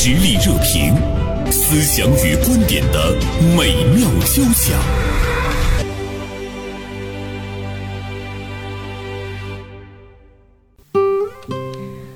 [0.00, 0.94] 实力热评，
[1.50, 3.16] 思想与观点的
[3.56, 4.78] 美妙交响。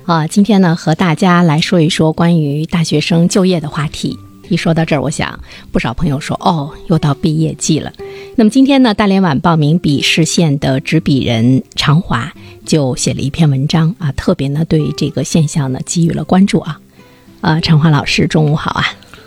[0.05, 4.17] 啊，今天呢，和大家来说一说关于大学生就业的话题。
[4.47, 5.37] 一说到这儿，我想
[5.73, 7.91] 不少朋友说：“哦，又到毕业季了。”
[8.37, 12.31] 那么今天呢，大连晚报名笔视线的执笔人常华
[12.65, 16.79] 就写了一篇文章啊，特别呢对这个现象呢给予了关注啊。
[17.43, 18.85] 啊，常华老师，中午好啊！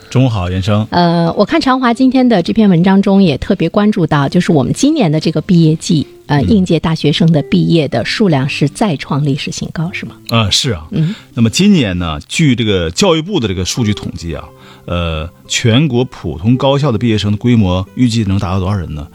[0.09, 0.87] 中午好，袁生。
[0.89, 10.15] 呃，我看常华今天的这篇文章中也特别关注到，就是我们今年的这个毕业季，呃，应届大学生的毕业的数量是再创历史新高，是吗？
[10.29, 10.87] 啊，是啊。
[10.89, 11.13] 嗯。
[11.35, 14.45] 那么今年呢，据这个教育部的这个数据统计啊，
[14.85, 19.07] 呃，全国普通高校的毕业生的规模预计能达到多少人呢？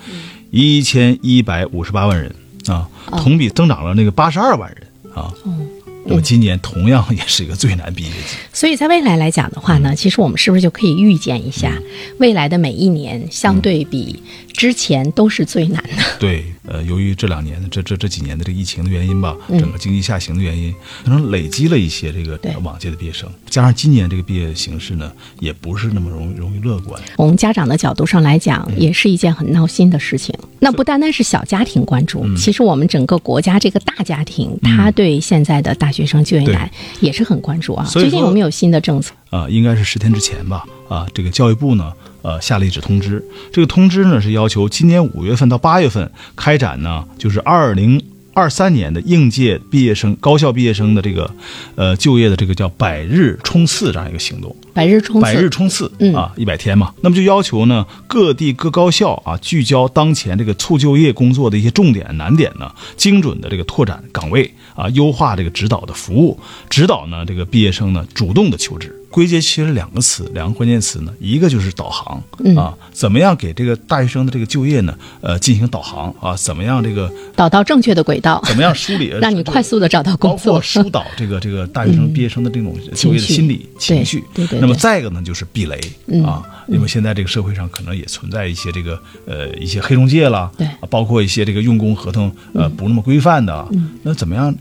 [0.52, 2.32] 一千一百五十八万人
[2.68, 2.86] 啊，
[3.18, 5.34] 同比增长了那个八十二万人啊。
[5.44, 5.66] 嗯。
[6.04, 11.78] 那么今年同样也是一个最难毕业季，所以在未来来讲的话呢，其实我们是不是就可以预见一下，
[12.18, 14.22] 未来的每一年相对比
[14.52, 16.02] 之前都是最难的？
[16.18, 26.98] 对，呃，由于这两年的这这这几年的这个疫情的原因吧，整个经济下行的原因，可能累积了一些这个往届的毕业生，加上今年这个毕业形势呢，也不是那么容容易乐观。
[27.16, 30.34] 从家长的角度上来讲，也是一件很闹心的事情。
[30.60, 37.84] 那不单单是小家庭关注，其实我们整个国家这个大家庭，他对现在的大学生就业难也是很关注啊。
[37.84, 39.12] 最近有没有新的政策？
[39.28, 40.64] 啊，应该是十天之前吧。
[40.88, 43.22] 啊，这个教育部呢，呃，下了一纸通知。
[43.52, 48.02] 这个通知呢是要求今年五月份到八月份开展呢，就是二零
[48.34, 51.30] 二三年的应届毕业生、高校毕业生的这个，
[51.74, 54.56] 呃，就业的这个叫百日冲刺这样一个行动。
[54.72, 56.94] 百日冲刺，百日冲刺啊，一百天嘛。
[57.02, 68.98] 那么就要求呢，各地各高校啊，聚焦当前这个促就业工作的一些重点难点呢，精准的这个拓展岗位啊，优化这个指导的服务，指导呢这个毕业生呢主动的求职。
[69.12, 72.20] 归结其实两个词，两个关键词呢，一个就是导航
[72.56, 84.58] 啊，怎么样给这个大学生的这个就业呢，呃，进行导航啊，怎么样这个导到正确的轨道，怎么样梳理， 让你快速的找到工作，包括疏导这个这个大学生毕业生的这种就业的心理情绪，对对。
[84.58, 85.78] 那么再一个呢，就是避雷
[86.24, 93.68] 啊，因为现在这个社会上可能也存在一些这个呃一些黑中介啦，对，包括一些这个用工合同呃不那么规范的，
[94.02, 94.54] 那怎么样？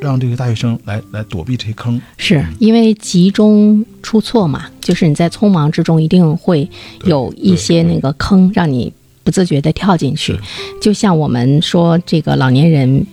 [0.00, 4.66] 让这个大学生来来躲避这些坑，是因为集中出错嘛？
[4.80, 6.68] 就是你在匆忙之中，一定会
[7.04, 8.92] 有一些那个坑，让你
[9.24, 10.38] 不自觉的跳进去。
[10.80, 13.06] 就像我们说，这个老年人。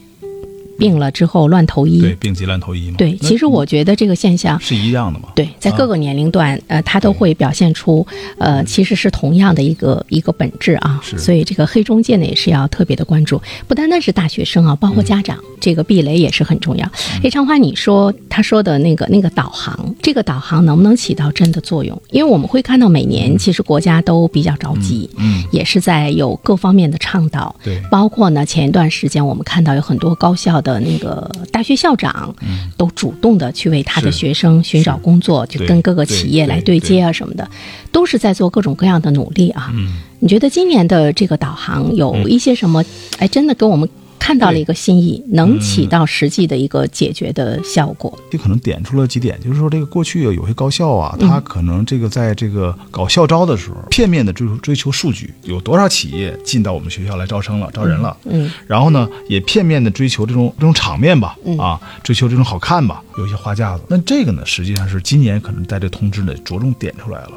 [0.78, 2.98] 病了之后乱投医，对，病急乱投医嘛。
[2.98, 5.30] 对，其实我觉得这个现象是一样的嘛。
[5.36, 8.06] 对，在各个年龄段，呃，它都会表现出，
[8.38, 11.00] 呃，其实是同样的一个一个本质啊。
[11.02, 11.18] 是。
[11.18, 16.90] 所以这个黑中介呢，也是要特别的关注，不单单是大学生啊，包括家长，这个避雷也是很重要。
[17.24, 22.00] 黑长花，你说他说的那个那个导航，这个导航能不能起到真的作用？
[22.12, 30.62] 因为我们会看到每年其实国家都比较着急，嗯，也是在有各方面的倡导，对，包括呢前一段时间我们看到有很多高校。
[30.66, 32.36] 的那个大学校长，
[32.76, 37.50] 都主动的去为他的学生寻找工作，就跟各个企业来对接啊什么的，
[37.92, 39.72] 都是在做各种各样的努力啊。
[40.20, 42.84] 你觉得今年的这个导航有一些什么？
[43.20, 43.88] 哎，真的给我们。
[44.26, 48.12] 看到了一个新意，能起到实际的一个解决的效果。
[48.32, 58.18] 就可能点出了几点，就是说这个过去有些高校啊，他可能这个在这个搞校招的时候，片面的追求追求数据，有多少企业进到我们学校来招生了、招人了。
[58.24, 58.52] 嗯。
[58.66, 63.84] 然后呢，也片面的追求这种这种场面吧，啊，追求这种好看吧，有一些花架子。
[63.88, 67.34] 那这个呢，实际上是今年可能在这通知呢着重点出来了。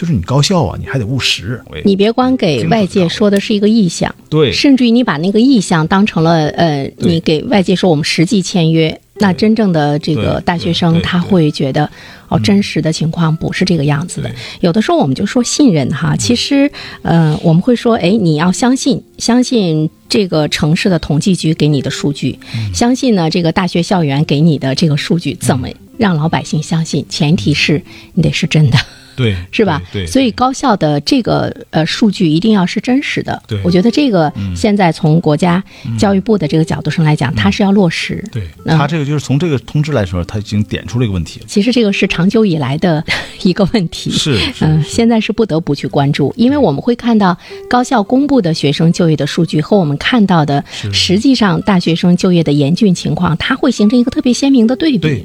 [0.00, 1.60] 就是你高效啊，你还得务实。
[1.84, 11.90] 你别光给外界说的是一个意向，对，甚至于你把那个意向当成了呃，你给外界说我们实际签约，那真正的这个大学生他会觉得
[12.30, 14.30] 哦，真实的情况不是这个样子的。
[14.60, 16.70] 有的时候我们就说信任哈，其实
[17.02, 22.38] 呃，我们会说哎，你要相信，相信这个城市的统计局给你的数据，
[22.72, 25.68] 相信呢这个大学校园给你的这个数据，怎么
[25.98, 27.04] 让老百姓相信？
[27.10, 27.82] 前提是
[28.14, 28.78] 你得是真的。
[29.20, 29.82] 对，是吧？
[29.92, 33.40] 对，所以高校的这个呃数据一定要是真实的。
[33.46, 35.62] 对，我觉得这个现在从国家
[35.98, 38.24] 教育部的这个角度上来讲，它是要落实。
[38.32, 41.40] 对，它这个就是从这个通知来说，它已经点出了一个问题。
[41.46, 43.04] 其实这个是长久以来的
[43.42, 44.10] 一个问题。
[44.16, 47.36] 是，嗯，现在是不得不去关注，因为我们会看到
[47.68, 54.98] 高校公布的学生就业的数据和我们看到的实际上大学生就业的严峻情况，它会形成一个特别鲜明的对比。
[54.98, 55.24] 对，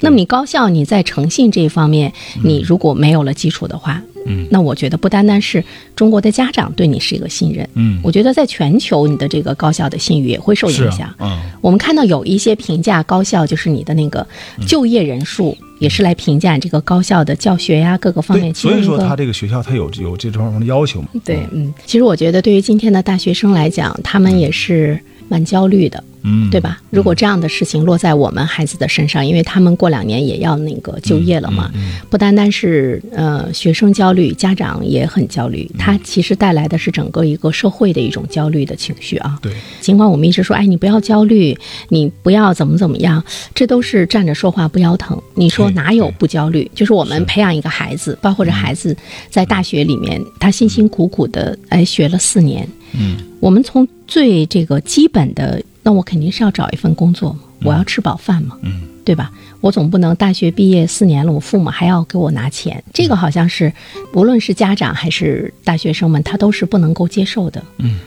[0.00, 2.12] 那么你高校你在诚信这一方面，
[2.42, 5.62] 你如果没有了基础的话，嗯，那我觉得不单单是
[5.94, 11.14] 中国的家长对你是一个信任，嗯，我觉得在全球你的这个高校的信誉也会受影响。
[11.18, 14.26] 嗯，我们看到有一些评价高校，就是你的那个
[14.66, 18.52] 就业人数也是来评价这个高校的教学呀各个方面。
[18.52, 21.08] 对，所以说他这个学校他有有这方面的要求嘛。
[21.24, 24.98] 对，嗯，其实我觉得对于今天的大学生来讲，他们也是
[25.28, 26.02] 蛮焦虑的。
[26.15, 26.15] 嗯，
[26.50, 26.80] 对吧？
[26.90, 31.72] 如果这样的事情落在我们孩子的身上，因为他们过两年也要那个就业了嗯嘛，
[32.10, 35.78] 不单单是呃学生焦虑，家长也很焦虑，嗯。
[35.78, 39.38] 他其实带来的是整个一个社会的一种焦虑的情绪啊。
[39.42, 41.56] 对，尽管我们一直说，哎，你不要焦虑，
[41.88, 43.22] 你不要怎么怎么样，
[43.54, 45.20] 这都是站着说话不腰疼。
[45.34, 46.70] 你说哪有不焦虑？
[46.74, 48.96] 就是我们培养一个孩子，包括这孩子
[49.30, 59.30] 在大学里面，他辛辛苦苦的哎学了四年，嗯，我们从最这个基本的，那我肯定是要找一份工作嘛，我要吃饱饭嘛，嗯，对吧？
[59.60, 63.72] 我总不能大学毕业四年了，我父母还要给我拿钱，这个好像是
[64.12, 67.62] 无论是家长还是大学生们，他都是不能够接受的。
[67.78, 68.00] 嗯。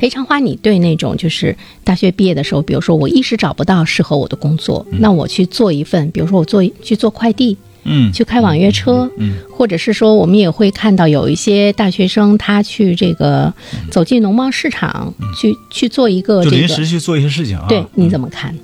[0.00, 13.52] 哎，长花，你对那种就是大学毕业的时候，比如说我一时找不到适合我的工作，那我去做一份，比如说我做去做快递，嗯，去开网约车，嗯或者是说我们也会看到有一些大学生他去这个
[13.90, 17.66] 走进农贸市场，去去做一个就这个，临时去做一些事情啊。
[17.68, 18.54] 对，你嗯怎么看？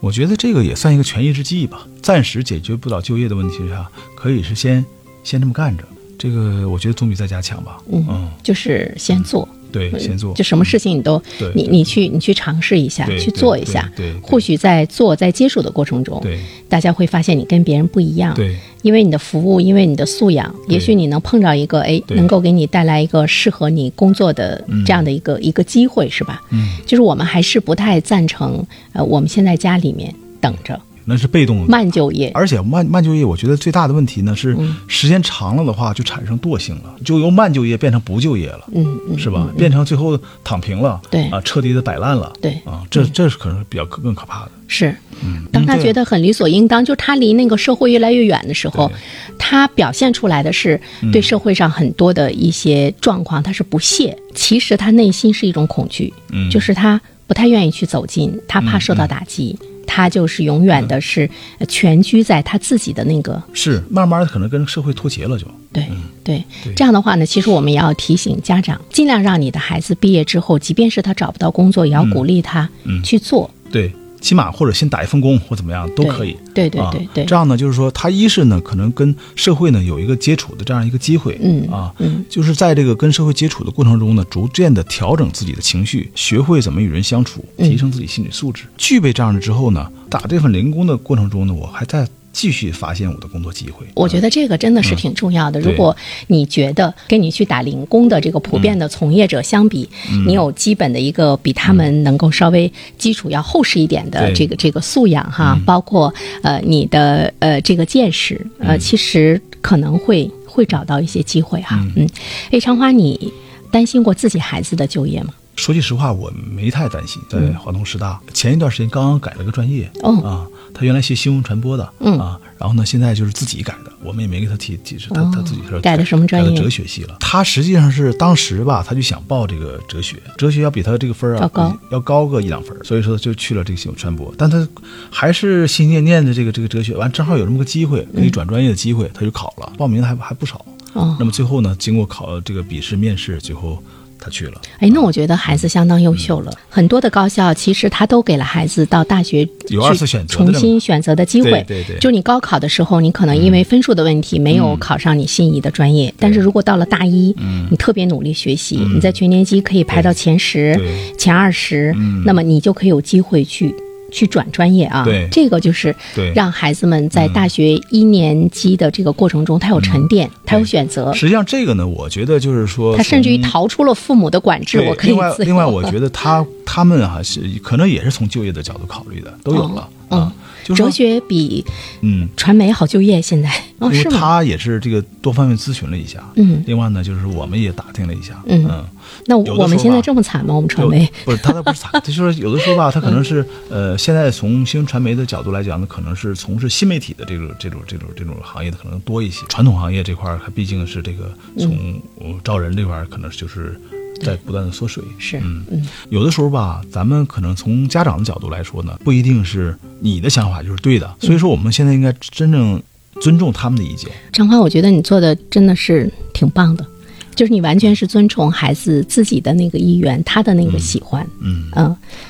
[0.00, 3.86] 我觉得这个也算一个权宜之计吧，暂时解决不了就业的问题下，
[4.16, 4.84] 可以是先
[5.22, 5.84] 先这么干着。
[6.18, 7.78] 这个我觉得总比在家强吧。
[7.90, 10.34] 嗯就是先做，对，先做。
[10.34, 11.20] 就什么事情你都
[11.54, 16.38] 你你去你去尝试一下，去做一下对或许在做在接触的过程中，对。
[16.68, 18.56] 大家会发现你跟别人不一样，对。
[18.82, 26.42] 因为你的服务，因为你的素养，也许你能碰着一个哎，能够给你带来一个适合你工作的这样的一个、一个机会，是吧？
[26.50, 31.66] 嗯，就是我们还是不太赞成，呃，我们现在家里面等着那是被动的。
[31.66, 32.30] 慢就业。
[32.34, 39.48] 而且慢慢就业，我觉得最大的问题呢是嗯时间长了的话，就产生惰性了，就由慢就业变成不就业了，嗯嗯，是吧？
[39.56, 44.50] 变成最后躺平了，对啊，彻底的摆烂了，对啊，这这是可能比较更可怕的。
[44.68, 44.94] 是。
[45.24, 48.90] 嗯，当他觉得很理所应当，就他离那个社会越来越远的时候，
[49.38, 50.80] 他表现出来的是
[51.12, 54.16] 对社会上很多的一些状况，他是不屑。
[54.34, 59.56] 其实他内心是一种恐惧，嗯就是他不太愿意去走近，他怕受到打击，
[59.94, 61.28] 他就是永远的是
[61.58, 65.86] 呃蜷居在他自己的那个是慢慢的可能跟社会脱节了就，对
[66.24, 66.42] 对。
[66.74, 73.02] 这样的话呢，其实我们也要提醒家长，尽量让你的孩子毕业之后，即便是他找不到工作，也要鼓励他嗯。
[73.02, 73.50] 去做。
[73.70, 73.92] 对，
[74.22, 76.34] 起码或者先打一份工或怎么样都可以。
[76.54, 88.64] 对对啊对对这样呢，就是说他一是呢，可能跟社会呢有一个接触的这样一个机会，嗯啊，嗯，就是在这个跟社会接触的过程中呢，逐渐的调整自己的情绪，学会怎么与人相处，嗯提升自己心理素质。
[88.78, 93.86] 具备这样的之后呢，打这份零工的过程中呢，我还在继续发现我的工作机会。
[93.94, 95.60] 我觉得这个真的是挺重要的。
[95.60, 95.96] 嗯如果
[96.26, 106.12] 你觉得跟你去打零工的这个普遍的从业者相比，嗯你有基本的一个比他们能够稍微基础要厚实一点的这个这个素养哈，包括
[106.42, 111.78] 呃你的呃这个见识，嗯呃，其实可能会会找到一些机会哈。
[111.96, 112.08] 嗯，
[112.50, 113.32] 哎，长花，你
[113.70, 115.32] 担心过自己孩子的就业吗？
[115.54, 117.20] 说句实话，我没太担心。
[117.28, 127.16] 在华东师大、前一段时间刚刚改了个专业，哦啊，他原来学新闻传播的，嗯啊，然后呢，现在就是自己改的，我们也没给他提提示，他、哦他自己说改的什么专业改的哲学系了。
[127.20, 134.32] 他实际上是当时吧，他就想报这个哲学，哲学要比他这个分儿啊要高要高个一两分，所以说就去了这个新闻传播。
[134.36, 134.66] 但他
[135.10, 140.64] 还是心心念念的这个这个哲学，完正好有这么个机会可以转专业的机会，他就考了，报名的还还不少。
[140.94, 143.82] 哦那么最后呢，经过考这个笔试面试，最后
[144.22, 144.60] 他去了。
[144.78, 146.52] 哎，那我觉得孩子相当优秀了。
[146.70, 151.50] 很多的高校其实他都给了孩子到大学有二次去选择重新选择的机会。
[151.50, 151.98] 对对对。
[151.98, 157.34] 就你高考的时候，你可能因为分数的问题没有考上你心仪的专业，但是如果到了大一，
[157.70, 160.78] 你特别努力学习，你在全年级可以排到前十、
[161.18, 161.92] 前二十，
[162.24, 163.74] 那么你就可以有机会去。
[164.12, 165.26] 去转专业啊，对。
[165.32, 166.32] 这个就是对。
[166.34, 180.32] 让孩子们在大学一年级的这个过程中，他有沉淀，他有选择，实际上这个呢，我觉得就是说，他甚至于逃出了父母的管制，我可以另外，我觉得他他们啊、是可能也是从就业的角度考虑的，都有了、嗯啊。
[180.64, 181.64] 就是哲，学比
[182.02, 183.48] 嗯，传媒好就业，现在。
[183.80, 184.16] 哦因为是吗？
[184.16, 186.62] 他也是这个多方面咨询了一下，嗯。
[186.68, 188.64] 另外呢，就是我们也打听了一下，嗯。
[188.70, 188.84] 嗯，
[189.26, 190.54] 那我们现在这么惨吗？
[190.54, 191.10] 我们传媒？
[191.24, 203.76] 不是他那不是惨，他 就是有的时候吧，他可能是呃，现在从新闻传媒的角度来讲呢，可能是从事新媒体的这种这种这种这种行业的可能多一些，传统行业这块儿它毕竟是这个从呃招人这块儿可能就是
[204.22, 212.82] 在不断的缩水，是嗯嗯有的时候吧，咱们可能从家长的角度来说呢，不一定是你的想法就是对的，所以说我们现在应该真正
[213.20, 214.10] 尊重他们的意见。
[214.32, 216.86] 张华，我觉得你做的真的是挺棒的。
[217.34, 221.26] 就是你完全是遵从孩子自己的那个意愿，他的那个喜欢。
[221.40, 221.86] 嗯嗯，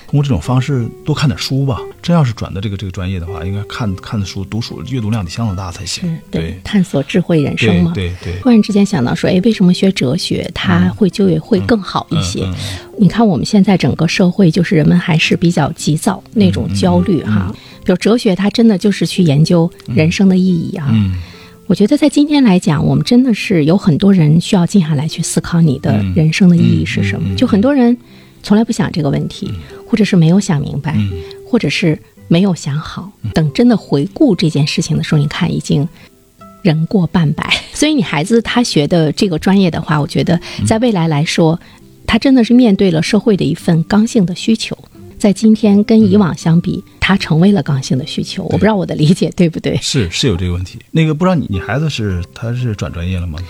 [0.06, 1.80] 通过这种方式多看点书吧。
[2.02, 6.18] 真要是转的这个这个专业的话，应该看看的书、读书阅读量得相当大才行。
[6.30, 7.92] 对，探索智慧人生嘛。
[7.94, 8.40] 对对。
[8.42, 12.44] 忽然之间想到说，哎，为什么学哲学他会就业会更好一些？
[12.98, 17.54] 你看我们现在整个社会，就是人们还是比较急躁那种焦虑哈。
[17.84, 20.88] 比如哲学，它真的就是去研究人生的意义啊。
[20.90, 21.14] 嗯。
[21.68, 27.34] 我觉得在今天来讲，我们真的是有很多人需要静下来去思考你的人生的意义是什么。
[27.34, 27.96] 就很多人
[28.42, 29.50] 从来不想这个问题，
[29.86, 30.94] 或者是没有想明白，
[31.48, 33.10] 或者是没有想好。
[33.32, 35.88] 等真的回顾这件事情的时候，你看已经
[36.60, 37.48] 人过半百。
[37.72, 41.58] 所以你孩子他学的这个专业的话，我觉得在未来来说，
[42.06, 44.76] 他真的是面对了社会的一份刚性的需求。
[45.18, 48.44] 在今天跟以往相比，它成为了刚性的需求。
[48.44, 49.76] 我不知道我的理解对不对？
[49.82, 50.78] 是是有这个问题。
[50.92, 53.40] 那个不知道你你孩子是他是转专业了吗？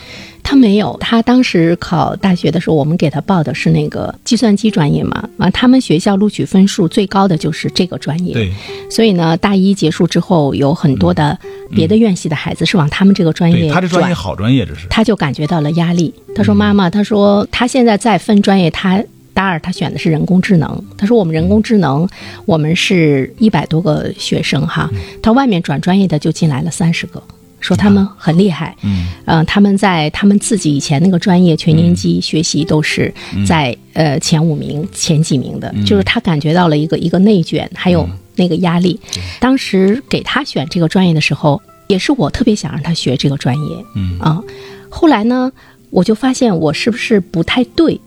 [0.43, 5.29] 他没有，他当时考大学的时候，我们给他报的是那个计算机专业嘛。
[5.37, 8.33] 完，他们学校录取分数最高的就是这个专业。
[8.33, 8.51] 对。
[8.91, 11.39] 所以呢，大一结束之后，有很多的
[11.71, 14.87] 别的院系的孩子是往他们这个专业他这专业好专业，这是。
[14.89, 16.13] 他就感觉到了压力。
[16.35, 19.05] 他说：“妈妈，他说他现在在分专业，他。”
[19.35, 22.09] 大二他选的是人工智能，他说我们人工智能，
[22.45, 24.91] 我们是一百多个学生哈，
[25.23, 27.23] 他外面转专业的就进来了三十个，
[27.61, 28.77] 说他们很厉害，
[29.25, 33.13] 嗯，他们在他们自己以前那个专业全年级学习都是
[33.47, 39.01] 在呃前五名、前几名的，就是他感觉到了一个一个内卷，还有那个压力。
[39.41, 44.19] 当时给他选这个专业的时候，也是我特别想让他学这个专业，嗯。
[44.21, 44.43] 啊，
[44.91, 45.51] 后来呢，
[45.91, 47.99] 我就发现我是不是不太对。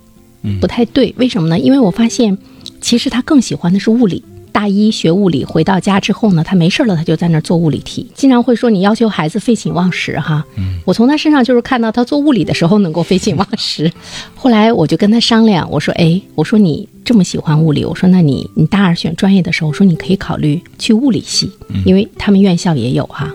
[0.59, 1.59] 不太对，为什么呢？
[1.59, 2.37] 因为我发现，
[2.81, 4.23] 其实他更喜欢的是物理。
[4.51, 10.45] 大一学物理，回到家之后呢，他没事了，他就在那儿做物理题，经常会说你要求孩子废寝忘食哈。
[10.55, 13.91] 嗯，我从他身上就是看到他做物理的时候能够废寝忘食。
[14.33, 21.51] 后来我就跟他商量，我说，哎，我说你这么喜欢物理，我说那你你大二选专业的时候，我说你可以考虑去物理系，
[21.85, 23.29] 因为他们院校也有哈。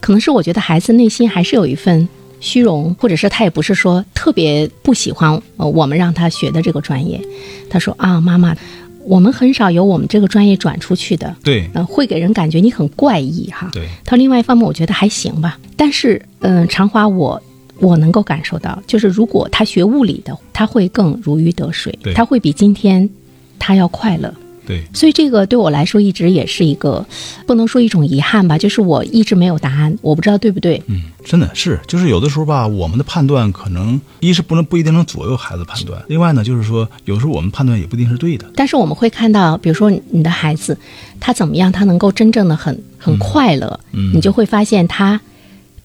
[0.00, 2.06] 可能是我觉得孩子内心还是有一份。
[2.42, 7.18] 虚荣，或者是他也不是说特别不喜欢呃我们让他学的这个专业。
[7.70, 8.54] 他说啊，妈妈，
[9.04, 11.34] 我们很少有我们这个专业转出去的。
[11.42, 13.70] 对，嗯，会给人感觉你很怪异哈。
[13.72, 13.88] 对。
[14.04, 15.58] 他另外一方面，我觉得还行吧。
[15.76, 17.40] 但是，嗯，长华，我
[17.78, 23.08] 我能够感受到，就是如果他学物理的，他会更如鱼得水，他会比今天
[23.58, 24.32] 他要快乐。
[24.72, 27.04] 对，所以这个对我来说一直也是一个，
[27.46, 30.82] 不能说一种遗憾吧，就是我一直没有答案，我不知道对不对。
[30.86, 38.50] 嗯，真的是，就是有的时候吧，我们的判断可能一是不能不一定能左右孩子判断，另外呢，就是说有时候我们判断也不一定是对的。
[38.56, 40.76] 但是我们会看到，比如说你的孩子，
[41.20, 45.20] 他怎么样，他能够真正的很很快乐，嗯，你就会发现他。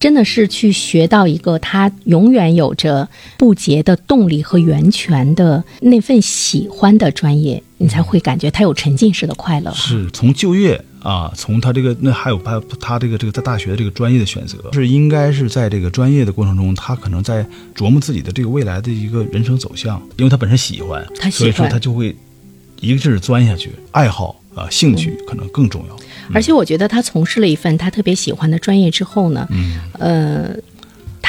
[0.00, 9.72] 真的是去学到一个他永远有着不竭的动力和源泉的那份喜欢的专业，你才会感觉他有沉浸式的快乐。
[9.72, 22.14] 是从就业啊，从他这个那还有他他这个这个在大学的这个专业的选择，是应该是在这个专业的过程中，他可能在琢磨自己的这个未来的一个人生走向，因为他本身喜欢，所以说他就会
[22.80, 25.96] 一个劲儿钻下去，爱好啊兴趣可能更重要。
[26.34, 30.50] 而且我觉得他从事了一份他特别喜欢的专业之后呢，嗯呃，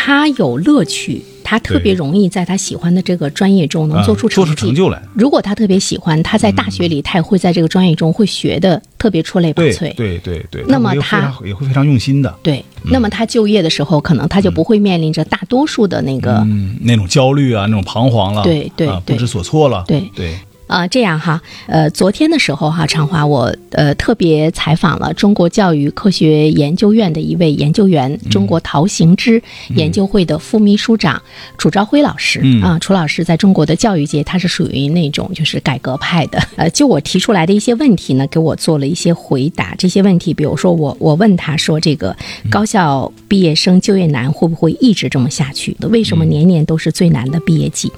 [0.02, 5.02] 他有乐趣，他特别容易在他喜欢的这个专业中能做出成就来。
[5.14, 9.94] 如果他特别喜欢，他在大学里他也会在这个专业中会学的特别出类拔萃。
[9.96, 10.64] 对对对。
[10.70, 12.34] 那么他也会非常用心的。
[12.42, 12.64] 对。
[12.86, 16.48] 那么他就业的时候，可能他就不会面临着大多数的那个
[16.80, 19.84] 那种焦虑啊，那种彷徨了，对对，不知所措了。
[19.86, 20.34] 对对。
[20.70, 31.20] 啊，这样哈，呃，昨天的时候哈，长华我呃特别采访了中国教育科学研究院的一位研究员，中国陶行知研究会的副秘书长
[31.58, 39.74] 楚朝晖老师啊，楚老师在中国的教育界，他是属于那种就是改革派的，呃，就我提出来的一些问题呢，给我做了一些回答。
[39.76, 42.16] 这些问题，比如说我我问他说，这个
[42.48, 45.76] 高校毕业生就业难会不会一直这么下去？
[45.90, 47.92] 为什么年年都是最难的毕业季？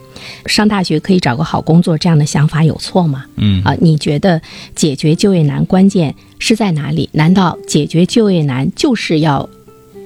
[0.46, 3.26] 上大学可以找个好工作，这样的想法有错吗？
[3.36, 4.42] 嗯啊，你觉得
[4.76, 7.10] 解决就业难关键是在哪里？
[7.14, 9.50] 难道解决就业难就是要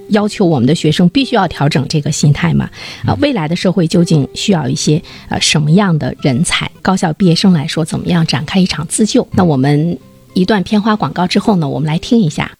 [0.09, 2.69] 要求我们的学生必须要调整这个心态吗？
[3.05, 6.69] 啊，未来的社会究竟需要一些呃什么样的人才？
[6.81, 9.27] 高校毕业生来说，怎么样展开一场自救？
[9.31, 9.97] 那我们
[10.33, 12.51] 一段片花广告之后呢，我们来听一下。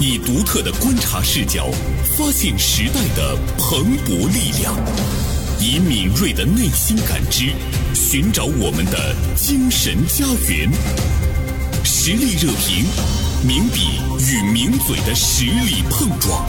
[0.00, 1.66] 以独特的观察视角，
[2.16, 4.72] 发现时代的蓬勃力量；
[5.60, 7.46] 以敏锐的内心感知，
[7.92, 10.70] 寻找我们的精神家园。
[11.82, 12.84] 实力热评，
[13.44, 16.44] 名笔与名嘴的实力碰撞。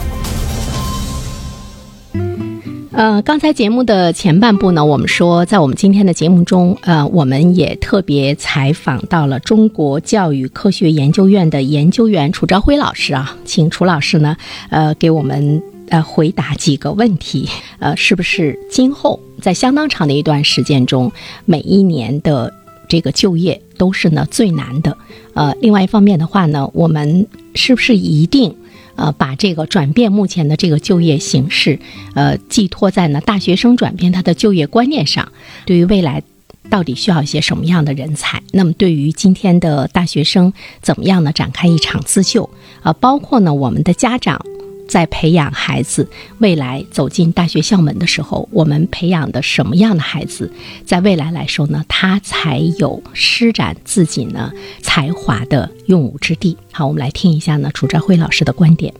[2.92, 14.36] 呃，刚才节目的前半部呢，我们说，在我们今天的节目中，呃，我们也特别采访到了中国教育科学研究院的研究员楚朝辉老师啊，请楚老师呢，
[14.68, 21.12] 呃，给我们呃回答几个问题，呃，是不是今后在相当长的一段时间中，
[21.44, 22.52] 每一年的
[22.88, 24.96] 这个就业都是呢最难的？
[25.34, 28.54] 呃，另外一方面的话呢，我们是不是一定？
[28.96, 31.78] 呃，把这个转变目前的这个就业形势，
[32.14, 35.32] 呃，寄托在呢大学生转变他的就业观念上。
[35.64, 36.22] 对于未来，
[36.68, 38.42] 到底需要一些什么样的人才？
[38.52, 41.32] 那么，对于今天的大学生，怎么样呢？
[41.32, 42.50] 展开一场自救？
[42.82, 44.44] 啊，包括呢，我们的家长。
[44.90, 50.52] 在培养孩子未来走进大学校门的时候，我们培养的什么样的孩子，
[50.84, 56.56] 在未来来说呢，他才有施展自己呢才华的用武之地。
[56.72, 58.92] 好，我们来听一下呢楚兆辉老师的观点。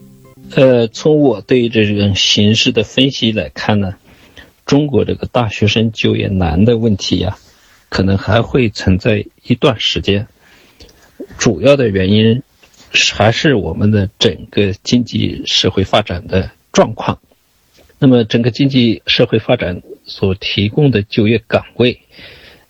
[0.55, 3.95] 呃，从我对这个形势的分析来看呢，
[4.65, 7.37] 中国这个大学生就业难的问题呀，
[7.89, 10.29] 可能还会存在一段时间。
[11.37, 12.41] 主要的原因。
[12.93, 17.21] 还是我们的整个经济社会发展的状况。
[17.99, 22.01] 那么，整个经济社会发展所提供的就业岗位，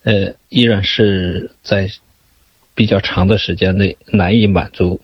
[0.03, 1.89] 呃，依然是在
[2.75, 5.01] 比较长的时间内难以满足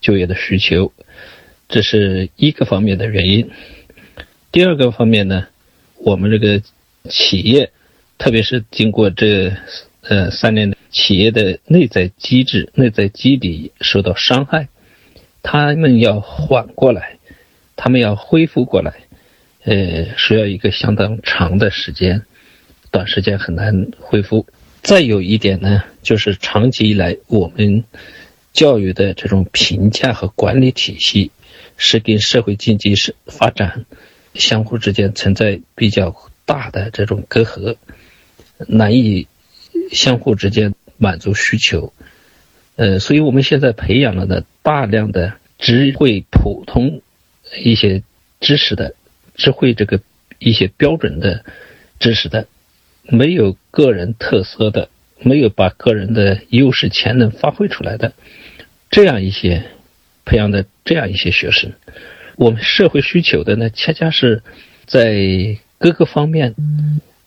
[0.00, 0.92] 就业的需求，
[1.68, 3.50] 这是一个方面的原因。
[4.52, 5.48] 第二个方面呢，
[5.96, 6.62] 我们这个
[7.08, 7.72] 企业，
[8.18, 9.52] 特别是经过这。
[10.02, 14.68] 呃，三年的企业的内在机制、内在基底受到伤害，
[15.42, 17.18] 他们要缓过来，
[17.76, 18.94] 他们要恢复过来，
[19.62, 22.22] 呃，需要一个相当长的时间，
[22.90, 24.46] 短时间很难恢复。
[24.82, 27.84] 再有一点呢，就是长期以来我们
[28.52, 31.30] 教育的这种评价和管理体系，
[31.76, 33.86] 是跟社会经济是发展
[34.34, 37.76] 相互之间存在比较大的这种隔阂，
[38.66, 39.28] 难以。
[39.92, 41.94] 相互之间满足需求，
[42.76, 47.00] 呃，所以我们现在培养了的大量的只会普通
[47.64, 48.02] 一些
[48.38, 48.94] 知识的，
[49.34, 49.98] 只会这个
[50.38, 51.42] 一些标准的
[51.98, 52.46] 知识的，
[53.04, 58.12] 没有个人特色的，没有把个人的优势潜能发挥出来的
[58.90, 59.64] 这样一些
[60.26, 61.72] 培养的这样一些学生，
[62.36, 64.42] 我们社会需求的呢，恰恰是
[64.84, 66.54] 在各个方面，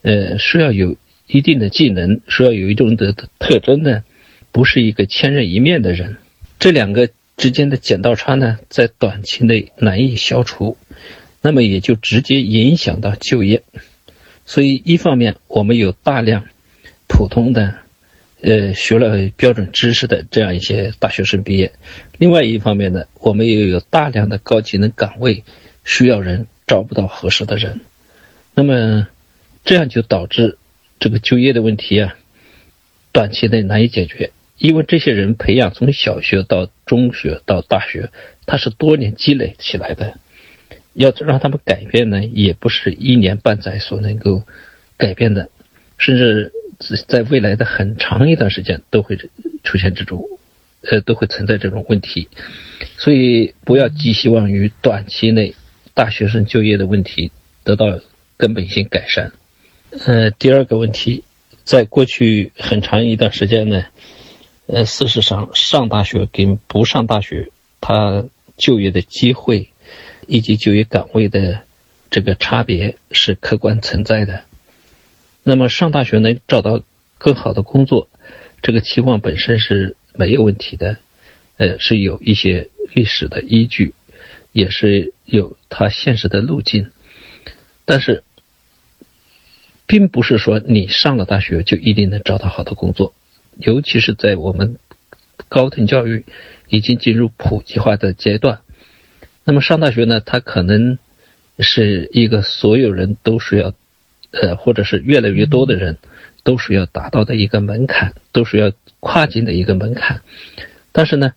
[0.02, 0.96] 呃，需要有。
[1.26, 4.04] 一定的技能，说要有一种的特征呢，
[4.52, 6.16] 不是一个千人一面的人。
[6.58, 10.76] 这两个之间的剪刀差呢，在短期内难以消除，
[11.40, 13.62] 那么也就直接影响到就业。
[14.44, 16.44] 所以，一方面我们有大量
[17.06, 17.74] 普通的，
[18.42, 21.70] 呃，学了标准知识的这样一些大学生毕业；
[22.18, 25.42] 另外一方面呢，我们又有大量的高技能岗位
[25.84, 27.80] 需要人，找不到合适的人。
[28.54, 29.08] 那么，
[29.64, 30.58] 这样就导致。
[31.04, 32.16] 这个就业的问题啊，
[33.12, 38.08] 短期内难以解决，因为这些人培养从小学到中学到大学，
[38.46, 40.18] 他是多年积累起来的，
[40.94, 44.44] 要让他们改变呢，也不是一年半载所能够
[44.96, 45.50] 改变的，
[45.98, 46.50] 甚至
[47.06, 49.18] 在未来的很长一段时间都会
[49.62, 50.24] 出现这种，
[50.88, 52.30] 呃，都会存在这种问题，
[52.96, 55.54] 所以不要寄希望于短期内
[55.92, 57.30] 大学生就业的问题
[57.62, 58.00] 得到
[58.38, 59.32] 根本性改善。
[60.00, 61.22] 呃，第二个问题，
[61.62, 63.86] 在过去很长一段时间呢，
[64.66, 68.24] 呃，事实上上大学跟不上大学，他
[68.56, 69.70] 就业的机会
[70.26, 71.60] 以及就业岗位的
[72.10, 74.42] 这个差别是客观存在的。
[75.44, 76.82] 那么上大学能找到
[77.16, 78.08] 更好的工作，
[78.62, 80.96] 这个期望本身是没有问题的，
[81.56, 83.94] 呃，是有一些历史的依据，
[84.50, 86.90] 也是有它现实的路径，
[87.84, 88.24] 但是。
[89.86, 93.14] 并不是说你上了大学就一定能找到好的工作，
[93.58, 94.78] 尤其是在我们
[95.48, 96.24] 高等教育
[96.68, 98.60] 已经进入普及化的阶段。
[99.44, 100.98] 那么上大学呢，它可能
[101.58, 103.74] 是一个所有人都需要，
[104.30, 105.98] 呃，或者是越来越多的人
[106.42, 110.22] 都需要达到的一个门槛，都需要跨境的一个门槛。
[110.92, 111.34] 但是呢，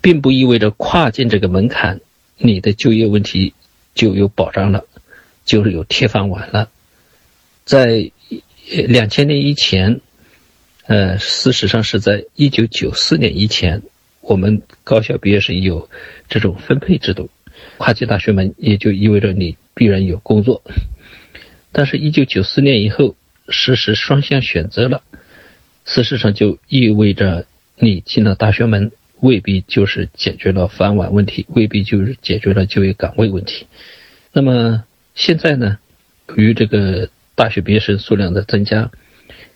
[0.00, 2.00] 并不意味着跨境这个门槛，
[2.36, 3.54] 你的就业问题
[3.94, 4.84] 就有保障了，
[5.46, 6.68] 就是有铁饭碗了。
[7.72, 8.12] 在
[8.86, 10.02] 两千年以前，
[10.84, 13.80] 呃，事实上是在一九九四年以前，
[14.20, 15.88] 我们高校毕业生有
[16.28, 17.30] 这种分配制度，
[17.78, 20.62] 跨进大学门也就意味着你必然有工作。
[21.72, 23.16] 但是，一九九四年以后
[23.48, 25.02] 实施双向选择了，
[25.86, 27.46] 事实上就意味着
[27.78, 33.66] 你进了大学门，未必就是解决了饭碗问题，未必就是解决了就业岗位问题。
[34.30, 35.78] 那么现在呢？
[36.28, 38.90] 由于这个大学毕业生数量的增加，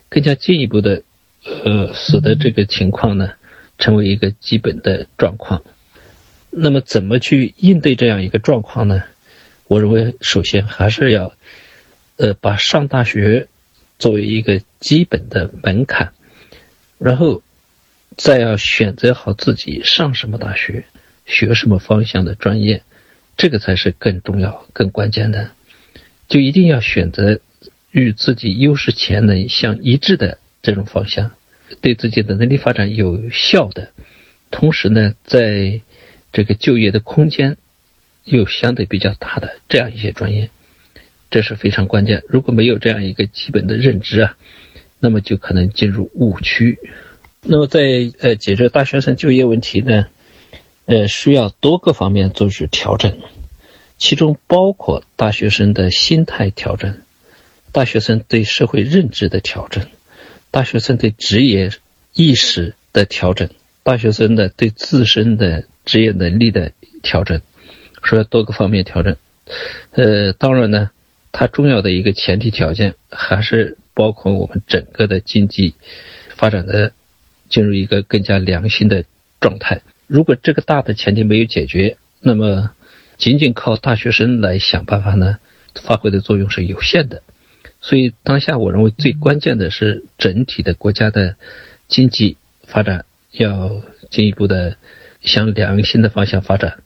[0.09, 1.03] 更加进一步的，
[1.43, 3.33] 呃，使得这个情况呢
[3.77, 5.63] 成为一个基本的状况。
[6.49, 9.03] 那么，怎么去应对这样一个状况呢？
[9.67, 11.33] 我认为，首先还是要，
[12.15, 13.47] 呃，把上大学
[13.99, 16.13] 作为一个基本的门槛，
[16.97, 17.43] 然后
[18.15, 20.85] 再要选择好自己上什么大学，
[21.25, 22.81] 学什么方向的专业，
[23.35, 25.51] 这个才是更重要、更关键的。
[26.27, 27.39] 就一定要选择
[28.01, 31.31] 与自己优势潜能相一致的这种方向，
[31.81, 33.89] 对自己的能力发展有效的，
[34.51, 35.81] 同时呢，在
[36.31, 37.57] 这个就业的空间。
[38.29, 40.49] 又相对比较大的这样一些专业，
[41.31, 42.23] 这是非常关键。
[42.27, 44.35] 如果没有这样一个基本的认知啊，
[44.99, 46.77] 那么就可能进入误区。
[47.41, 50.07] 那么在呃解决大学生就业问题呢，
[50.87, 53.17] 呃需要多个方面做出调整，
[53.97, 56.97] 其中包括大学生的心态调整，
[57.71, 59.85] 大学生对社会认知的调整，
[60.51, 61.71] 大学生对职业
[62.13, 63.49] 意识的调整，
[63.83, 66.71] 大学生的对自身的职业能力的
[67.03, 67.41] 调整。
[68.03, 69.17] 说多个方面调整，
[69.91, 70.91] 呃，当然呢，
[71.31, 75.75] 它重要的一个前提条件还是包括我们整个的经济
[76.29, 76.93] 发展的
[77.49, 79.03] 进入一个更加良性的
[79.41, 79.81] 状态。
[80.07, 82.71] 如果这个大的前提没有解决，那么
[83.17, 85.39] 仅仅靠大学生来想办法呢，
[85.75, 87.23] 发挥的作用是有限的。
[87.87, 91.37] 所以当下我认为最关键的是整体的国家的
[91.87, 94.75] 经济发展要进一步的
[95.21, 96.83] 向良性的方向发展。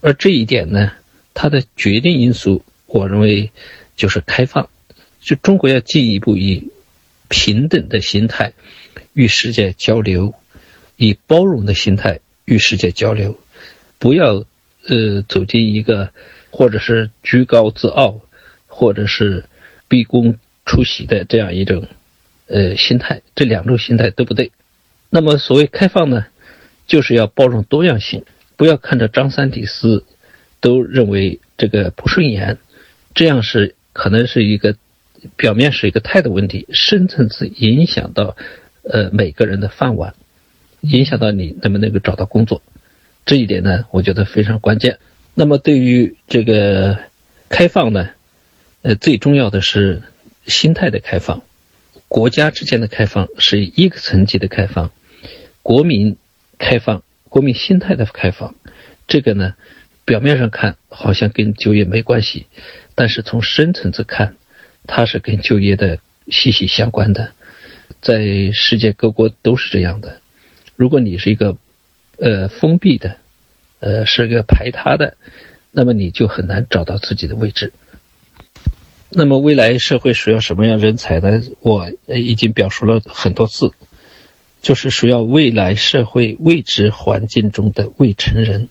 [0.00, 0.92] 而这一点呢，
[1.34, 3.52] 它的决定因素，我认为
[3.94, 4.70] 就是开放。
[5.20, 6.70] 就中国要进一步以
[7.28, 8.54] 平等的心态
[9.12, 10.32] 与世界交流，
[10.96, 13.38] 以包容的心态与世界交流，
[13.98, 14.46] 不要
[14.86, 16.10] 呃走进一个
[16.48, 18.22] 或者是居高自傲，
[18.66, 19.44] 或者是
[19.88, 21.86] 毕恭出席的这样一种
[22.46, 23.22] 呃心态。
[23.34, 24.52] 这两种心态都不对。
[25.10, 26.26] 那么所谓开放呢，
[26.86, 28.24] 就是要包容多样性。
[28.56, 30.04] 不要看着张三李四，
[30.60, 32.58] 都认为这个不顺眼，
[33.14, 34.74] 这样是可能是一个
[35.36, 38.36] 表面是一个态度问题，深层次影响到
[38.82, 40.14] 呃每个人的饭碗，
[40.80, 42.60] 影响到你能不能够找到工作，
[43.24, 44.98] 这一点呢，我觉得非常关键。
[45.34, 46.98] 那么对于这个
[47.48, 48.10] 开放呢，
[48.82, 50.02] 呃，最重要的是
[50.46, 51.42] 心态的开放，
[52.08, 54.90] 国家之间的开放是一个层级的开放，
[55.62, 56.16] 国民
[56.58, 57.02] 开放。
[57.30, 58.54] 国民心态的开放，
[59.06, 59.54] 这个呢，
[60.06, 62.46] 表面上看好像跟就业没关系，
[62.94, 64.36] 但是从深层次看，
[64.86, 67.32] 它是跟就业的息息相关的。
[68.00, 70.22] 在世界各国都是这样的。
[70.74, 71.58] 如果你是一个
[72.16, 73.18] 呃封闭的，
[73.80, 75.18] 呃是个排他的，
[75.70, 77.74] 那么你就很难找到自己的位置。
[79.10, 81.42] 那么未来社会需要什么样人才呢？
[81.60, 83.72] 我已经表述了很多次。
[84.60, 88.68] 就是需要未来社会未知环境中的未成人。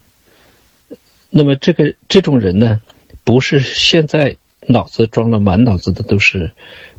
[1.29, 2.81] 那么这个这种人呢，
[3.23, 4.35] 不是现在
[4.67, 6.51] 脑子装了满脑子的都是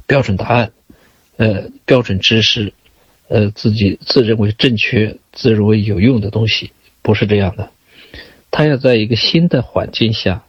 [0.06, 0.72] 标准答案，
[1.36, 2.72] 呃，标准知识，
[3.28, 6.72] 呃，自己自认为正确、自认为有用的东西，
[7.02, 7.70] 不是这样的。
[8.50, 10.44] 他要在一个新的环境下，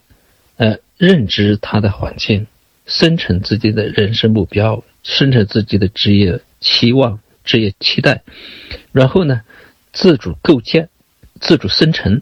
[0.56, 2.46] 呃，认知他的环境，
[2.90, 7.20] 生成自己的人生目标，生成自己的职业期望。
[7.42, 8.22] 职业期待，
[8.92, 9.40] 然后呢，
[9.92, 10.90] 自主构建、
[11.40, 12.20] 自主生成，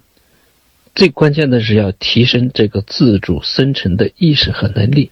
[0.94, 5.10] 最关键的是要提升这个自主生成的意识和能力。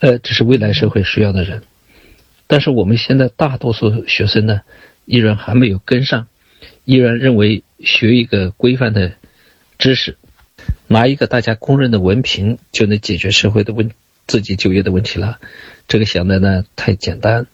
[0.00, 1.62] 呃，这是未来社会需要的人。
[2.48, 4.62] 但是我们现在大多数学生呢，
[5.06, 6.26] 依然还没有跟上，
[6.84, 9.12] 依然认为学一个规范的
[9.78, 10.18] 知识，
[10.88, 13.88] 拿一个大家公认的文凭就能解决社会的问
[14.32, 15.38] 自己就业的问题了。
[15.88, 17.46] 这个想的呢太简单，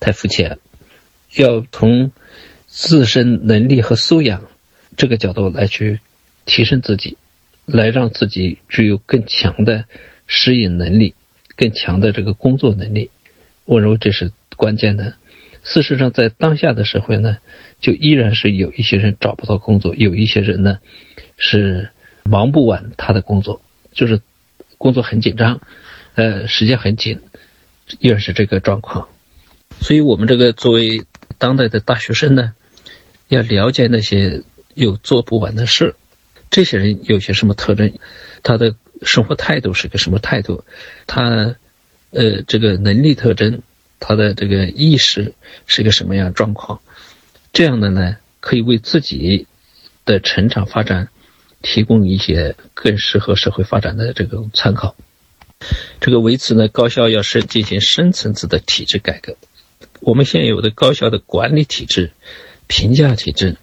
[0.00, 0.58] 太肤浅。
[1.34, 2.12] 要从
[2.66, 4.44] 自身能力和素养
[4.98, 6.00] 这个角度来去
[6.44, 7.16] 提升自己，
[7.64, 9.86] 来让自己具有更强的
[10.26, 11.14] 适应能力、
[11.56, 13.10] 更强的这个工作能力。
[13.64, 15.14] 我认为这是关键的。
[15.64, 17.38] 事实上，在当下的社会呢，
[17.80, 20.80] 就依然是有一些人找不到工作，有一些人呢
[21.38, 21.88] 是
[22.24, 23.62] 忙不完他的工作，
[23.94, 24.20] 就是
[24.76, 25.62] 工作很紧张，
[26.16, 27.20] 呃，时间很紧，
[28.00, 29.08] 依然是这个状况。
[29.80, 31.04] 所以，我们这个作为
[31.36, 32.54] 当代的大学生呢，
[33.28, 34.42] 要了解那些
[34.74, 35.94] 有做不完的事。
[36.48, 37.92] 这些人有些什么特征？
[38.42, 40.64] 他的生活态度是个什么态度？
[41.06, 41.56] 他
[42.12, 43.60] 呃，这个能力特征，
[44.00, 45.34] 他的这个意识
[45.66, 46.80] 是一个什么样状况？
[47.52, 49.46] 这样的呢，可以为自己
[50.06, 51.08] 的成长发展
[51.60, 54.96] 提供一些更适合社会发展的这种参考。
[56.00, 59.36] 这个为此呢，高校要是进行深层次的体制改革。
[60.00, 62.12] 我们现有的高校的管理体制、
[62.66, 63.56] 评价体制，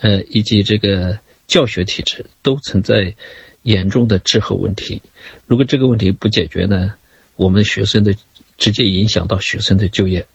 [0.00, 3.14] 呃，以及这个教学体制都存在
[3.62, 5.02] 严重的滞后问题。
[5.46, 6.94] 如果这个问题不解决呢，
[7.36, 8.14] 我们学生的
[8.56, 10.26] 直接影响到学生的就业，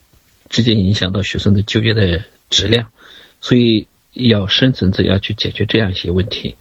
[0.50, 2.90] 直接影响到学生的就业的质量。
[3.42, 6.56] 所以要深层次要去解决这样一些问题，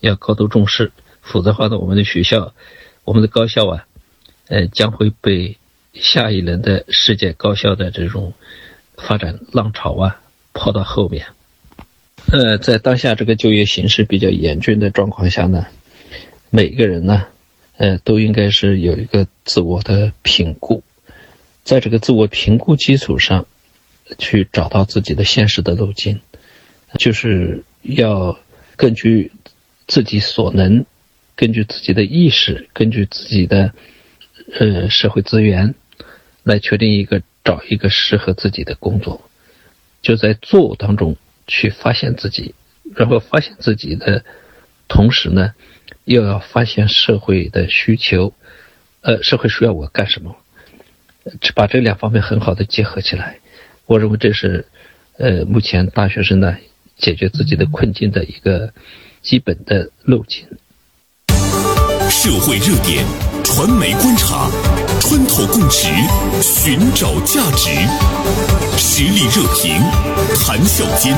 [0.00, 0.90] 要高度重视，
[1.22, 2.52] 否则的话呢，我们的学校、
[3.04, 3.86] 我们的高校啊，
[4.48, 5.56] 呃，将会被。
[5.94, 8.32] 下一轮的世界高校的这种
[8.96, 10.20] 发展浪潮啊，
[10.52, 11.26] 抛到后面。
[12.32, 15.68] 呃，在当下这个就业形势比较严峻的状况下呢，
[16.50, 17.28] 每个人呢，
[17.76, 20.82] 呃，都应该是有一个自我的评估，
[21.62, 23.46] 在这个自我评估基础上，
[24.18, 26.20] 去找到自己的现实的路径，
[26.98, 28.36] 就是要
[28.74, 29.30] 根据
[29.86, 30.84] 自己所能，
[31.36, 33.72] 根据自己的意识，根据自己的
[34.52, 35.74] 呃社会资源。
[36.46, 39.30] 来确定一个找一个适合自己的工作，
[40.02, 42.54] 就在做当中去发现自己，
[42.94, 44.22] 然后发现自己的
[44.86, 45.54] 同时呢，
[46.04, 48.34] 又要发现社会的需求，
[49.00, 50.36] 呃，社会需要我干什么，
[51.54, 53.38] 把这两方面很好的结合起来，
[53.86, 54.66] 我认为这是
[55.16, 56.58] 呃目前大学生呢
[56.98, 58.74] 解决自己的困境的一个
[59.22, 60.46] 基本的路径。
[62.16, 63.04] 社会热点，
[63.42, 64.48] 传媒观察，
[65.00, 65.88] 穿透共识，
[66.40, 67.70] 寻找价值，
[68.78, 69.82] 实力热评，
[70.38, 71.12] 谈笑间，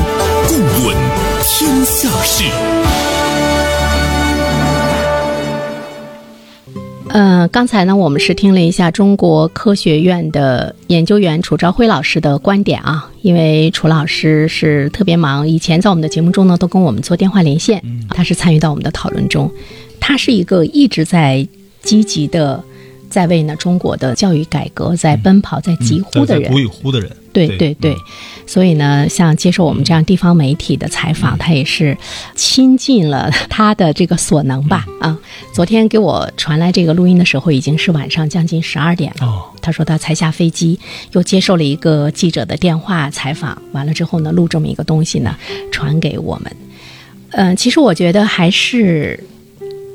[0.49, 0.97] 共论
[1.45, 2.45] 天下事。
[7.11, 19.49] 呃，刚才呢，我们是听了一下中国科学院的研究员楚朝辉老师的观点啊，因为楚老师是特别忙，以前在我们的节目中呢，都跟我们做电话连线，他是参与到我们的讨论中。
[20.07, 21.45] 他是一个一直在
[21.83, 22.63] 积极的，
[23.11, 27.11] 在为呢中国的教育改革在奔跑、在疾呼的人，鼓与呼的人。
[27.33, 27.93] 对对对，
[28.47, 31.99] 所以呢，像接受我们这样地方媒体的采访，他也是
[32.37, 34.87] 倾尽了他的这个所能吧。
[35.01, 35.19] 啊，
[35.53, 39.45] 昨天给我传来这个录音的时候，已经是晚上将近十二点了。
[39.61, 40.79] 他说他才下飞机，
[41.11, 45.37] 又接受了一个记者的电话采访，完了之后呢，录这么一个东西呢，
[45.73, 46.57] 传给我们。
[47.33, 49.19] 嗯，其实我觉得还是。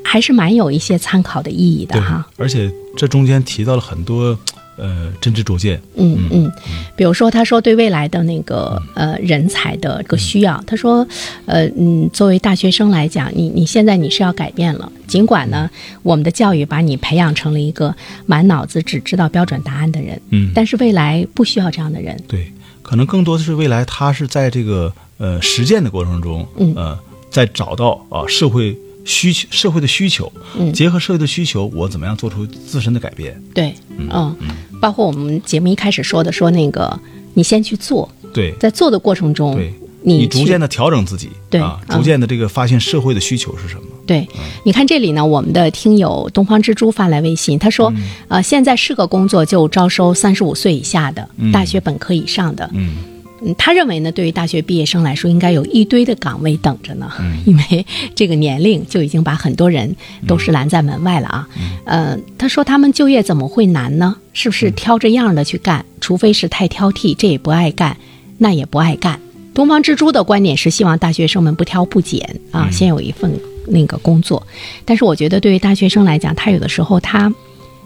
[0.03, 4.37] 还是蛮有一些参考的意义的哈，而且这中间提到了很多，
[4.75, 5.81] 呃，真知灼见。
[5.95, 6.51] 嗯嗯，
[6.95, 11.07] 比如说他说对未来的那个呃人才的个需要，他说，
[11.45, 15.69] 呃嗯，作为大学生来讲，你你现在你是要改变了，尽管呢
[16.03, 22.21] 我们的教育把你培养成了一个满脑子只知道标准答案的人，嗯，但是未来不需要这样的人。
[22.27, 26.73] 对，可能更多的是未来他是在这个呃实践的过程中，嗯。
[26.75, 28.75] 呃，在找到啊社会。
[29.03, 33.41] 需求社会的需求，嗯，结合社会的需求，我怎么样做出自身的改变？
[33.53, 34.35] 对，嗯，
[34.79, 36.99] 包括我们节目一开始说的，说那个
[37.33, 43.83] 你先去做，对，在做的过程中，对，你逐渐的调整自己，对，啊，逐渐的这个发现社会的需求是什么？
[44.05, 44.27] 对，
[44.63, 47.93] 你看这里呢，我们的听友东方之珠发来微信，他说，
[48.27, 52.95] 呃，现在是个工作就招收三十五岁以下的，大学本科以上的，嗯。
[53.43, 57.11] 嗯，他认为呢，对于大学毕业生来说，应该有一堆的岗位等着呢，
[57.45, 59.95] 因为这个年龄就已经把很多人
[60.27, 61.49] 都是拦在门外了啊。
[61.85, 64.15] 呃，他说他们就业怎么会难呢？
[64.33, 65.83] 是不是挑着样的去干？
[65.99, 67.97] 除非是太挑剔，这也不爱干，
[68.37, 69.19] 那也不爱干。
[69.53, 73.31] 东方之珠的观点是希望大学生们不挑不拣啊，先有一份
[73.67, 74.45] 那个工作。
[74.85, 77.33] 但是我觉得对于大学生来讲，他有的时候他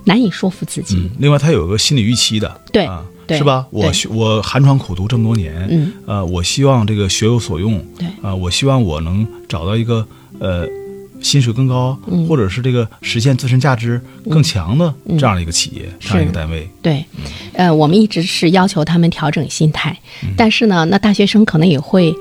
[0.04, 1.10] 难以说服自己。
[1.18, 2.88] 另外，他有个心理预期的，对。
[3.30, 3.66] 是吧？
[3.72, 10.06] 我我寒窗苦读这么多年，嗯，呃，我希望这个学有所用，对，啊，我希望我能找到一个
[10.40, 10.68] 呃
[11.22, 16.70] 薪水更高，或者是这个实现自身价值更强的这样的一个企业，这样一个单位。
[16.82, 17.04] 对，
[17.54, 19.98] 呃，我们一直是要求他们调整心态，
[20.38, 22.14] 但是呢，那大学生可能也会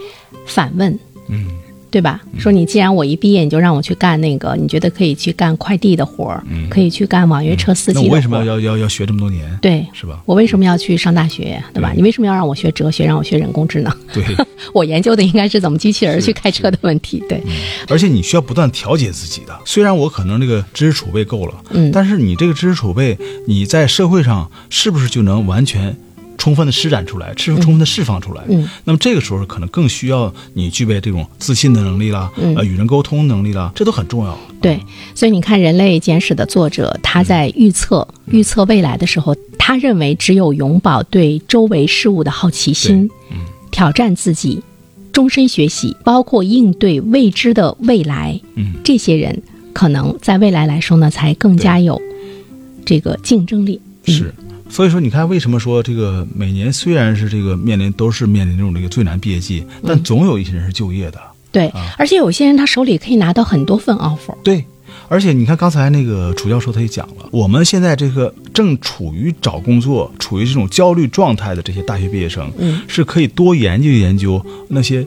[0.47, 1.47] 反问，嗯。
[1.94, 2.20] 对吧？
[2.37, 8.09] 说你既然我一毕业你就让我去干那个，你觉得可以去干快递的活儿，可以去干网约车司机的活儿。
[8.09, 9.57] 那我为什么要要要学这么多年？
[9.62, 10.20] 对，是吧？
[10.26, 11.62] 我为什么要去上大学？
[11.72, 11.92] 对吧？
[11.94, 13.96] 你为什么要让我学哲学，让我学人工智能？
[14.12, 14.24] 对，
[14.74, 17.22] 我研究的应该是怎么机器人去开车的问题。
[17.28, 17.40] 对，
[17.88, 19.57] 而且你需要不断调节自己的。
[19.64, 25.96] 虽然我可能这个知识储备够了，嗯，但是你这个知识储备，你在社会上是不是就能完全？
[26.37, 28.42] 充分的施展出来，充充分的释放出来。
[28.49, 34.38] 嗯，那么这个时候可能更需要你具备这种自信的能力啦，呃，与人沟通能力啦，这都很重要。
[34.61, 34.81] 对，
[35.14, 43.38] 所以你看，《人类简史》的作者他在预测预测未来的时候，他认为只有永葆对周围事物的好奇心，嗯，
[43.70, 44.62] 挑战自己，
[45.12, 49.42] 终身学习，包括应对未知的未来，嗯，这些人
[49.73, 52.01] 可能在未来来说呢，才更加有。
[52.87, 53.81] 这个竞争力。
[54.07, 54.35] 是，
[54.68, 61.20] 所以说你看，为什么说这个每年虽然是这个面临都是面临这种这个最难毕业季，但总有一些人是就业的。
[61.53, 64.37] 对，而且有些人他手里可以拿到很多份 offer。
[64.42, 64.64] 对，
[65.09, 75.07] 而且你看刚才那个楚教授他也讲了，我们现在这个正处于找工作、处于这种焦虑状态的这些大学毕业生，嗯，是可以多研究研究那些。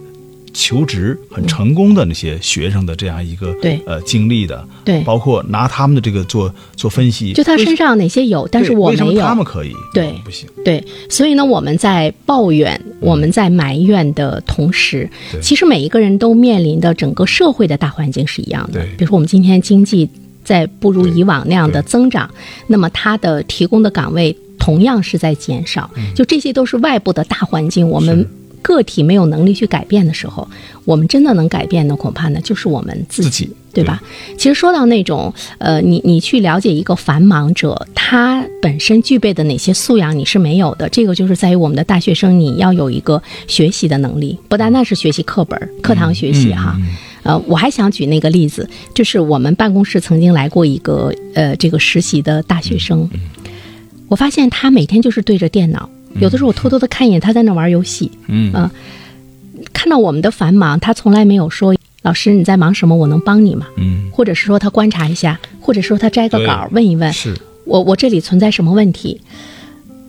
[0.59, 3.79] 求职很成功的那些学生的这样一个对。
[3.85, 15.07] 呃经历的，对，包括拿他们的这个做做分析，就他身上哪些有，但是我没有，他们可以，对，不行，对，所以呢，我们在抱怨、我们在埋怨的同时，
[15.41, 18.81] 其实每一个人都面临的整个社会的大环境是一样的。
[18.97, 20.09] 比如说，我们今天经济
[20.43, 22.29] 在不如以往那样的增长，
[22.65, 28.27] 那么他的提供的岗位同样是在减少，就这些都是外部的大环境，我们。
[28.67, 30.45] 个体没有能力去改变的时候，
[30.83, 34.03] 我们真的能改变的，恐怕呢就是我们自己，对吧？
[34.37, 46.77] 其实说到那种，呃，你你去了解一个繁忙者，他本身具备的哪些素养你是没有的，这个就是在于我们的大学生，你要有一个学习的能力，不单单是学习课本、课堂学习哈。
[47.23, 53.09] 呃，我还想举那个例子，就是我们办公室曾经来过一个呃这个实习的大学生，
[54.09, 55.89] 我发现他每天就是对着电脑。
[56.15, 58.11] 有的时候我偷偷的看一眼，他在那玩游戏。
[58.27, 58.71] 嗯啊，
[59.73, 62.95] 看到我们的繁忙，他从来没有说：“老师你在忙什么？
[62.95, 69.21] 我能帮你吗？”嗯，或者是说他观察一下，或者说他摘个稿问一问，是我我这里存在什么问题。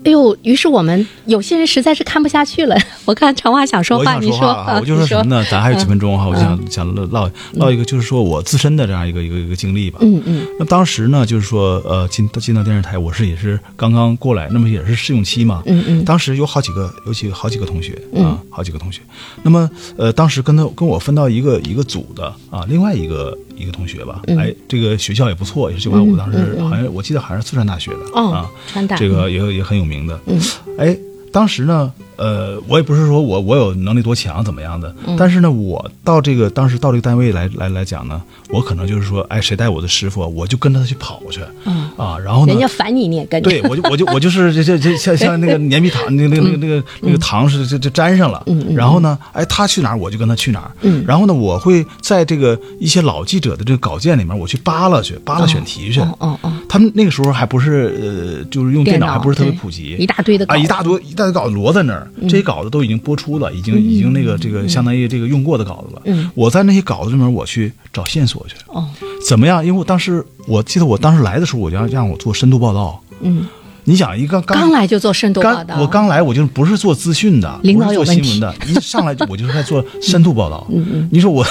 [0.04, 2.76] 哎呦，于是我们有些人实在是看不下去了。
[3.04, 5.44] 我看长话想说话，你说啊，我就说什么呢？
[5.50, 9.98] 咱还有几分钟哈，我想想唠唠一个，就是说我自身的这样一个一个一个经历吧。
[10.02, 10.46] 嗯嗯。
[10.58, 15.62] 那当时呢，就是说呃进进到电视台，我是也是刚刚过来，那么也是试用期嘛。
[15.66, 16.04] 嗯嗯。
[16.04, 19.00] 当时有好几个，尤其好几个同学啊，好几个同学。
[19.42, 30.20] 那么呃，当时跟他跟我分到一个一个组的啊，另外一个一个同学吧，哎，这个学校也不错，也是九八五，当时好像我记得好像是四川大学的啊，川大，这个也也很有名的。
[30.26, 30.40] 嗯。
[30.78, 30.96] 哎，
[31.32, 41.88] 当时呢，呃，我也不是说我我有能力多强怎么样的，但是呢，我到这个当时到这个单位来来来讲呢，我可能就是说，哎，谁带我的师傅，我就跟着他去跑去，嗯。
[41.96, 61.48] 啊，然后呢，人家烦你你也跟着，对我就我就我就是这这这像像 那个粘皮糖，那那个那个那个那个糖是就就粘上了，嗯然后呢，哎，他去哪儿我就跟他去哪儿，嗯，然后呢，我会在这个一些老记者的这个稿件里面，我去扒拉去扒拉选题去，哦哦，他们那个时候还不是呃，就是用电脑还不是特别普及，一大堆的啊，一大堆一大堆稿。
[61.48, 66.02] 摞在那儿，这些稿子都已经播出了，已经已经那个这个相当于这个用过的稿子了。
[66.04, 68.54] 嗯，我在那些稿子里面我去找线索去。
[68.68, 68.88] 哦，
[69.26, 69.64] 怎么样？
[69.64, 73.00] 因为我当时我记得我当时来的时候，我就要让我做深度报道。
[73.20, 73.46] 嗯。
[73.84, 80.66] 你想一个刚来就做深度报道，我刚来我就不是做资讯的，领导有新闻的，一上来我就是在做深度报道。
[80.68, 81.42] 嗯嗯，你说我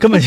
[0.00, 0.20] 根本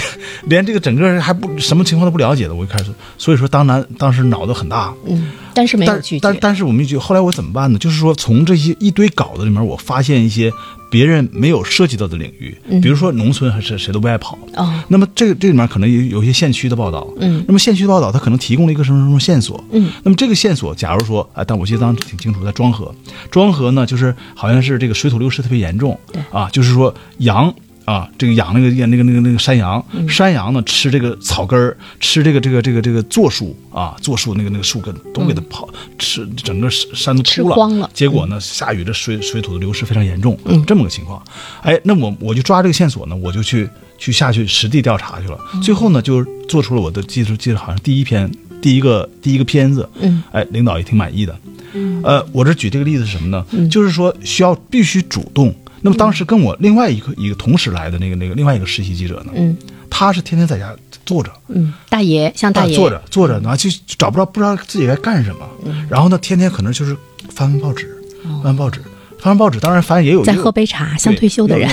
[0.46, 4.94] 连这个整个还不什么情况都不了解的，我就开始，所以说当然当时脑子很大。
[5.08, 6.20] 嗯，但是没有拒绝。
[6.22, 7.78] 但但是我们就后来我怎么办呢？
[7.80, 10.54] 就是说从这些一堆稿子里面，我发现一些。
[10.90, 14.40] 别人没有涉及到的领域，比如说农村还是谁都不爱跑。
[14.56, 17.06] 哦，那么这个这里面可能有有一些县区的报道。
[17.20, 19.62] 嗯，那么县区的报道，它可能提供了一个什么什么线索。
[19.74, 22.96] 嗯，那么这个线索，假如说，哎，但我记得当时挺清楚，在庄河，
[23.30, 26.00] 庄河呢，就是好像是这个水土流失特别严重。
[26.14, 27.54] 对，啊，就是说羊。
[27.88, 37.90] 啊，这个养那个那个那个那个山羊，山羊呢吃这个草根儿，吃这个这个这个这个柞树啊，柞树那个那个树根都给它跑吃，整个山都秃了。
[37.94, 41.24] 结果呢，下雨这水水土的流失非常严重，这么个情况。
[41.62, 45.40] 哎，那我我就抓这个线索呢，我就去去下去实地调查去了。
[45.64, 48.30] 最后呢，就做出了我的记得记得好像第一篇
[48.62, 49.88] 第一个第一个片子。
[50.02, 51.34] 嗯，哎，领导也挺满意的。
[51.72, 53.46] 嗯，呃，我这举这个例子是什么呢？
[53.70, 55.56] 就是说需要必须主动。
[55.82, 59.56] 那么当时跟我另外一个一个同时来的那个那个另外一个实习记者呢，嗯，
[59.90, 62.76] 他是天天在家坐着，嗯，大爷像大爷。
[62.76, 65.48] 坐着坐着，然后就找不着不知道自己该干什么，
[65.90, 66.96] 然后呢，天天可能就是
[67.30, 68.82] 翻翻报纸，翻翻报纸，
[69.20, 71.70] 翻翻报纸，当然翻也有在喝杯茶，像退休的人，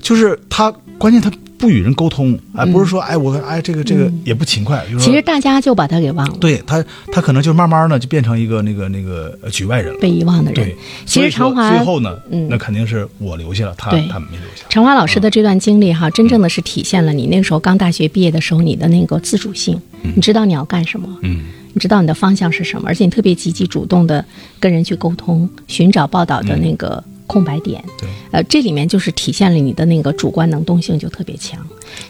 [0.00, 1.30] 就是他，关键他。
[1.62, 6.36] 不与人沟通，哎，不是说哎我哎这个这个也不勤快，其实大家就把他给忘了。
[6.40, 10.54] 对他，他可能就慢慢呢就变成一个那个那个局外人了，被遗忘的人。
[10.54, 14.66] 对，其实长华最后呢，那肯定是我留下了，他他没留下。
[14.68, 24.24] 长华老师的这段经历哈，真正的是体现了你那个时候刚大学毕业的时候你的那个自主性，你知道你要干什么，嗯，你知道你的方向是什么，而且你特别积极主动的
[24.58, 27.02] 跟人去沟通，寻找报道的那个。
[27.32, 31.58] 空白点，对，呃，这里面就是体现了你的那个主观能动性就特别强。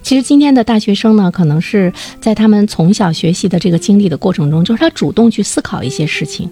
[0.02, 6.50] 其实今天的大学生呢，可能是在他们从小学习的这个经历的过程中，就是他主动去思考一些事情，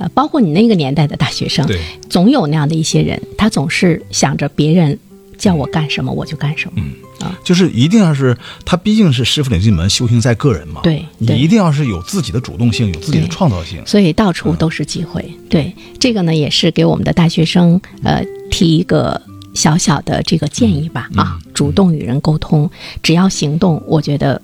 [0.00, 1.78] 呃，包括你那个年代的大学生，对，
[2.10, 4.98] 总有那样的一些人，他总是想着别人
[5.36, 6.82] 叫我干什么我就干什么。
[6.82, 7.38] 嗯，啊。
[7.44, 10.80] 就是一定要是他毕竟是师傅领进门，修行在个人嘛。
[10.82, 13.82] 对你一定要是有自己的主动性，有自己的创造性。
[13.86, 15.24] 所以到处都是机会。
[15.48, 19.20] 对这个呢，也是给我们的大学生呃提一个
[19.54, 22.70] 小小的这个建议吧、嗯啊，主动与人沟通，
[23.02, 24.40] 只要行动，我觉得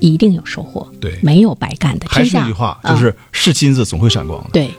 [0.00, 0.86] 一定有收获。
[1.00, 2.06] 对没有白干的。
[2.08, 4.50] 还是那句话，嗯就是是金子总会闪光的。
[4.52, 4.70] 对，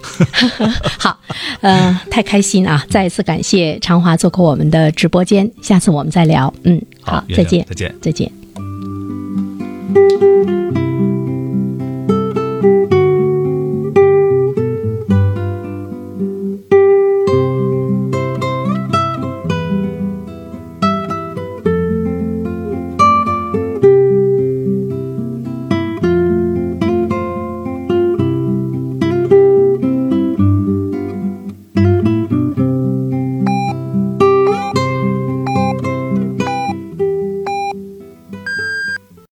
[0.99, 1.17] 好，
[1.61, 2.85] 呃，太开心啊！
[2.89, 6.53] 再一次感谢长华做客我们的直播间，下次我们再聊。
[6.63, 8.31] 嗯，好再见，再见再见。